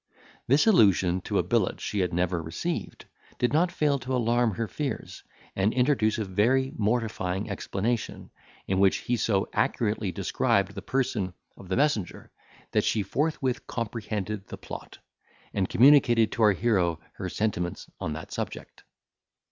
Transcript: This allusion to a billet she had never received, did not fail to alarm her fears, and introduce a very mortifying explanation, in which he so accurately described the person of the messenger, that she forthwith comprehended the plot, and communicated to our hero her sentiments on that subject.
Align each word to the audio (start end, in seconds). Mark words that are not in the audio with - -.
This 0.47 0.65
allusion 0.65 1.21
to 1.25 1.37
a 1.37 1.43
billet 1.43 1.79
she 1.79 1.99
had 1.99 2.11
never 2.11 2.41
received, 2.41 3.05
did 3.37 3.53
not 3.53 3.71
fail 3.71 3.99
to 3.99 4.15
alarm 4.15 4.55
her 4.55 4.67
fears, 4.67 5.21
and 5.55 5.71
introduce 5.71 6.17
a 6.17 6.25
very 6.25 6.73
mortifying 6.75 7.51
explanation, 7.51 8.31
in 8.65 8.79
which 8.79 8.95
he 8.97 9.15
so 9.15 9.47
accurately 9.53 10.11
described 10.11 10.73
the 10.73 10.81
person 10.81 11.35
of 11.55 11.69
the 11.69 11.77
messenger, 11.77 12.31
that 12.71 12.83
she 12.83 13.03
forthwith 13.03 13.67
comprehended 13.67 14.47
the 14.47 14.57
plot, 14.57 14.97
and 15.53 15.69
communicated 15.69 16.31
to 16.31 16.41
our 16.41 16.53
hero 16.53 16.99
her 17.17 17.29
sentiments 17.29 17.87
on 17.99 18.13
that 18.13 18.31
subject. 18.31 18.81